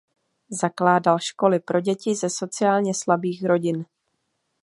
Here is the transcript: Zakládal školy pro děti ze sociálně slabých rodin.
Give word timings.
Zakládal 0.61 1.19
školy 1.19 1.59
pro 1.59 1.81
děti 1.81 2.15
ze 2.15 2.29
sociálně 2.29 2.93
slabých 2.93 3.45
rodin. 3.45 3.85